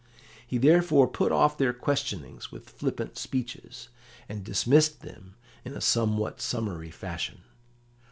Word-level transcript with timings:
He 0.47 0.57
therefore 0.57 1.07
put 1.07 1.31
off 1.31 1.59
their 1.59 1.73
questionings 1.73 2.51
with 2.51 2.71
flippant 2.71 3.19
speeches, 3.19 3.89
and 4.27 4.43
dismissed 4.43 5.01
them 5.01 5.35
in 5.63 5.75
a 5.75 5.79
somewhat 5.79 6.41
summary 6.41 6.89
fashion. 6.89 7.43